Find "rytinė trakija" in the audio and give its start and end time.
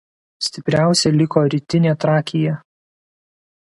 1.57-2.59